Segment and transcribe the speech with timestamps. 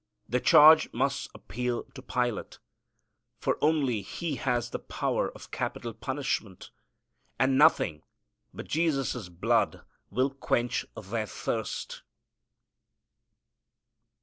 [0.27, 2.57] The charge must appeal to Pilate,
[3.37, 6.71] for only he has power of capital punishment,
[7.37, 8.01] and nothing
[8.51, 12.01] but Jesus' blood will quench their thirst.